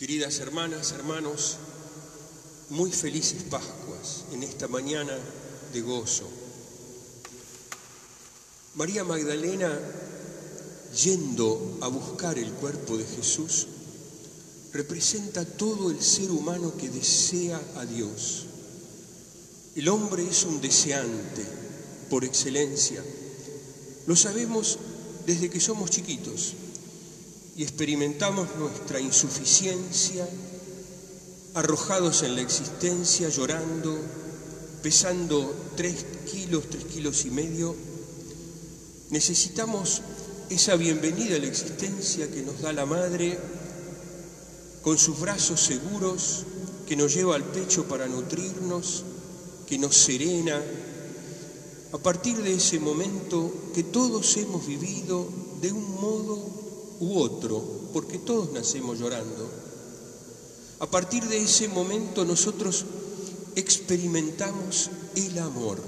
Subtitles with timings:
[0.00, 1.58] Queridas hermanas, hermanos,
[2.70, 5.12] muy felices Pascuas en esta mañana
[5.74, 6.24] de gozo.
[8.76, 9.78] María Magdalena,
[11.04, 13.66] yendo a buscar el cuerpo de Jesús,
[14.72, 18.46] representa todo el ser humano que desea a Dios.
[19.76, 21.44] El hombre es un deseante
[22.08, 23.04] por excelencia.
[24.06, 24.78] Lo sabemos
[25.26, 26.54] desde que somos chiquitos
[27.60, 30.26] y experimentamos nuestra insuficiencia,
[31.52, 33.98] arrojados en la existencia, llorando,
[34.82, 37.76] pesando tres kilos, tres kilos y medio,
[39.10, 40.00] necesitamos
[40.48, 43.38] esa bienvenida a la existencia que nos da la Madre,
[44.80, 46.46] con sus brazos seguros,
[46.88, 49.04] que nos lleva al pecho para nutrirnos,
[49.66, 50.62] que nos serena.
[51.92, 55.28] A partir de ese momento que todos hemos vivido
[55.60, 56.69] de un modo
[57.00, 59.48] u otro, porque todos nacemos llorando.
[60.80, 62.84] A partir de ese momento nosotros
[63.56, 65.78] experimentamos el amor,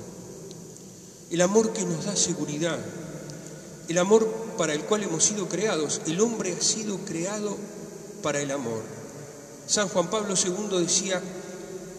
[1.31, 2.79] el amor que nos da seguridad,
[3.89, 6.01] el amor para el cual hemos sido creados.
[6.07, 7.57] El hombre ha sido creado
[8.23, 8.83] para el amor.
[9.67, 11.23] San Juan Pablo II decía,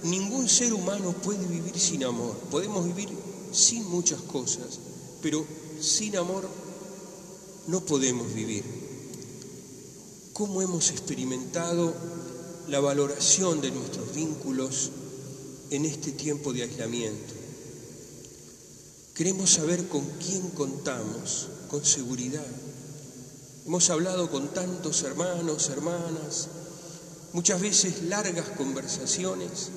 [0.04, 2.36] ningún ser humano puede vivir sin amor.
[2.52, 3.10] Podemos vivir
[3.52, 4.80] sin muchas cosas,
[5.22, 5.46] pero
[5.80, 6.48] sin amor
[7.68, 8.93] no podemos vivir
[10.34, 11.94] cómo hemos experimentado
[12.68, 14.90] la valoración de nuestros vínculos
[15.70, 17.36] en este tiempo de aislamiento.
[19.14, 22.46] Queremos saber con quién contamos, con seguridad.
[23.68, 26.48] Hemos hablado con tantos hermanos, hermanas,
[27.34, 29.70] muchas veces largas conversaciones,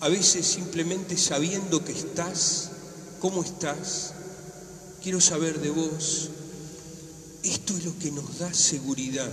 [0.00, 2.70] a veces simplemente sabiendo que estás,
[3.18, 4.12] cómo estás,
[5.02, 6.28] quiero saber de vos.
[7.42, 9.30] Esto es lo que nos da seguridad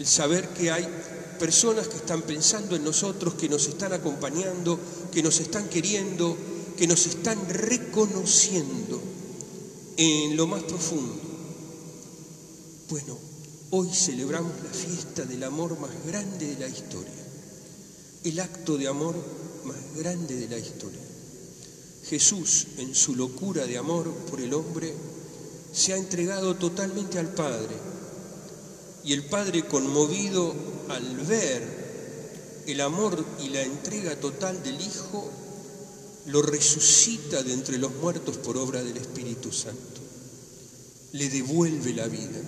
[0.00, 0.88] el saber que hay
[1.38, 4.80] personas que están pensando en nosotros, que nos están acompañando,
[5.12, 6.34] que nos están queriendo,
[6.78, 8.98] que nos están reconociendo
[9.98, 11.20] en lo más profundo.
[12.88, 13.18] Bueno,
[13.72, 17.26] hoy celebramos la fiesta del amor más grande de la historia,
[18.24, 19.16] el acto de amor
[19.64, 21.02] más grande de la historia.
[22.08, 24.94] Jesús, en su locura de amor por el hombre,
[25.74, 27.90] se ha entregado totalmente al Padre
[29.04, 30.54] y el Padre conmovido
[30.88, 31.80] al ver
[32.66, 35.30] el amor y la entrega total del Hijo,
[36.26, 40.00] lo resucita de entre los muertos por obra del Espíritu Santo.
[41.12, 42.40] Le devuelve la vida.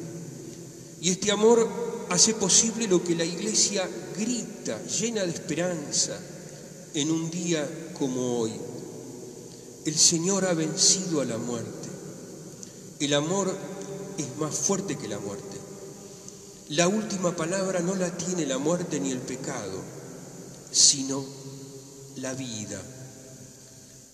[1.01, 1.69] Y este amor
[2.11, 6.21] hace posible lo que la Iglesia grita, llena de esperanza,
[6.95, 8.53] en un día como hoy.
[9.85, 11.89] El Señor ha vencido a la muerte.
[13.01, 13.53] El amor
[14.19, 15.62] es más fuerte que la muerte.
[16.73, 19.79] La última palabra no la tiene la muerte ni el pecado,
[20.71, 21.23] sino
[22.17, 22.81] la vida.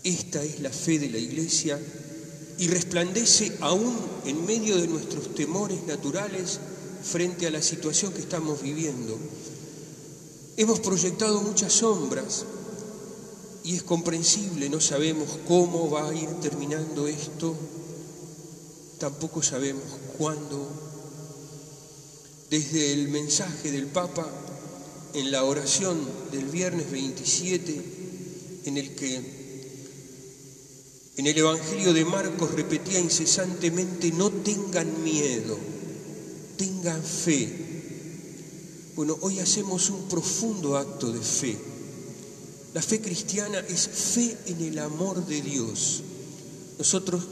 [0.02, 1.80] Esta es la fe de la Iglesia
[2.58, 6.58] y resplandece aún en medio de nuestros temores naturales
[7.04, 9.16] frente a la situación que estamos viviendo.
[10.56, 12.44] Hemos proyectado muchas sombras
[13.62, 17.54] y es comprensible, no sabemos cómo va a ir terminando esto,
[18.98, 19.84] tampoco sabemos
[20.18, 20.87] cuándo
[22.50, 24.26] desde el mensaje del Papa
[25.14, 25.98] en la oración
[26.32, 27.82] del viernes 27,
[28.64, 29.38] en el que
[31.16, 35.58] en el Evangelio de Marcos repetía incesantemente, no tengan miedo,
[36.56, 37.48] tengan fe.
[38.94, 41.58] Bueno, hoy hacemos un profundo acto de fe.
[42.72, 46.02] La fe cristiana es fe en el amor de Dios.
[46.78, 47.24] Nosotros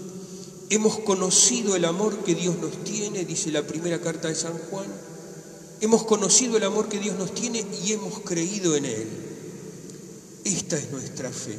[0.71, 4.87] hemos conocido el amor que Dios nos tiene, dice la primera carta de San Juan,
[5.81, 9.06] Hemos conocido el amor que Dios nos tiene y hemos creído en Él.
[10.44, 11.59] Esta es nuestra fe.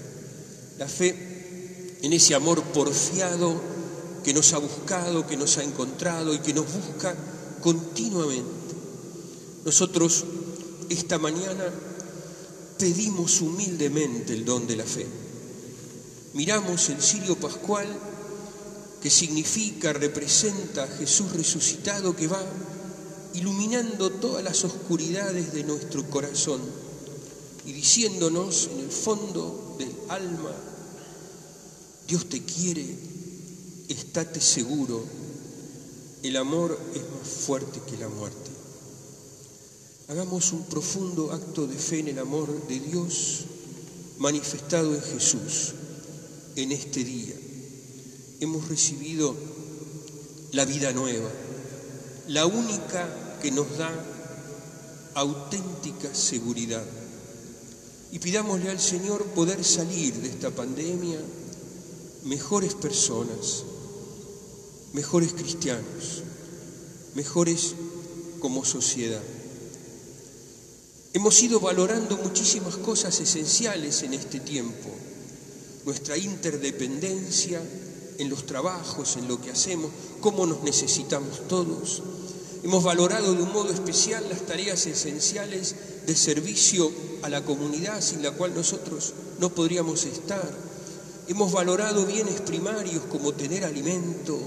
[0.80, 3.62] La fe en ese amor porfiado
[4.24, 7.16] que nos ha buscado, que nos ha encontrado y que nos busca
[7.62, 8.50] continuamente.
[9.66, 10.26] Nosotros
[10.90, 11.72] esta mañana
[12.80, 15.06] pedimos humildemente el don de la fe.
[16.34, 17.88] Miramos el cirio pascual
[19.02, 22.44] que significa, representa a Jesús resucitado que va
[23.34, 26.62] iluminando todas las oscuridades de nuestro corazón
[27.66, 30.52] y diciéndonos en el fondo del alma,
[32.08, 32.86] Dios te quiere,
[33.90, 35.04] estate seguro,
[36.24, 38.52] el amor es más fuerte que la muerte.
[40.08, 43.44] Hagamos un profundo acto de fe en el amor de Dios
[44.18, 45.74] manifestado en Jesús
[46.56, 47.36] en este día.
[48.40, 49.36] Hemos recibido
[50.52, 51.30] la vida nueva,
[52.28, 53.90] la única que nos da
[55.16, 56.86] auténtica seguridad.
[58.12, 61.20] Y pidámosle al Señor poder salir de esta pandemia
[62.26, 63.64] mejores personas,
[64.94, 66.22] mejores cristianos,
[67.16, 67.74] mejores
[68.40, 69.24] como sociedad.
[71.14, 74.90] Hemos ido valorando muchísimas cosas esenciales en este tiempo,
[75.86, 77.60] nuestra interdependencia
[78.18, 79.92] en los trabajos, en lo que hacemos,
[80.22, 82.02] cómo nos necesitamos todos.
[82.64, 85.76] Hemos valorado de un modo especial las tareas esenciales
[86.06, 86.92] de servicio
[87.22, 90.52] a la comunidad sin la cual nosotros no podríamos estar.
[91.28, 94.40] Hemos valorado bienes primarios como tener alimento,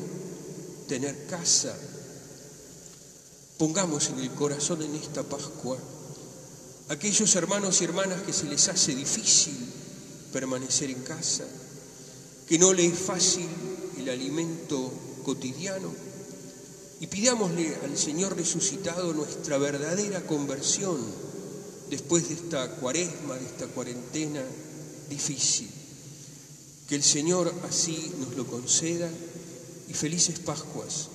[0.88, 1.76] tener casa.
[3.58, 5.78] Pongamos en el corazón en esta Pascua
[6.90, 9.56] aquellos hermanos y hermanas que se les hace difícil
[10.32, 11.44] permanecer en casa,
[12.50, 13.46] que no les es fácil
[13.96, 14.92] el alimento
[15.22, 15.94] cotidiano,
[16.98, 20.98] y pidámosle al Señor resucitado nuestra verdadera conversión
[21.90, 24.42] después de esta cuaresma, de esta cuarentena
[25.08, 25.70] difícil.
[26.88, 29.08] Que el Señor así nos lo conceda
[29.88, 31.06] y felices Pascuas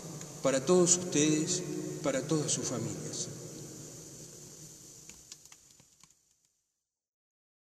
[0.41, 1.61] para todos ustedes,
[2.01, 3.27] para todas sus familias.